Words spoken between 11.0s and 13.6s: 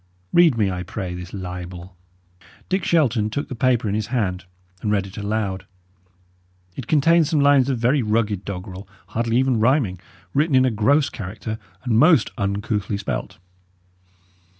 character, and most uncouthly spelt.